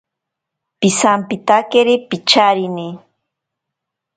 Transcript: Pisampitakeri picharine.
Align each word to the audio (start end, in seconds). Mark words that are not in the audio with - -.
Pisampitakeri 0.79 1.95
picharine. 2.09 2.87